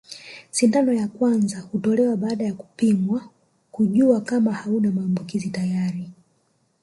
Sindano 0.51 0.93
ya 0.93 1.07
kwanza 1.07 1.59
hutolewa 1.59 2.17
baada 2.17 2.45
ya 2.45 2.53
kupimwa 2.53 3.29
kujua 3.71 4.21
kama 4.21 4.53
hauna 4.53 4.91
maambukizi 4.91 5.49
tayari 5.49 6.09